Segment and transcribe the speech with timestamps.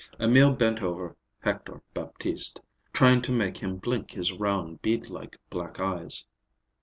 [0.19, 2.59] Emil bent over Hector Baptiste,
[2.91, 6.25] trying to make him blink his round, bead like black eyes.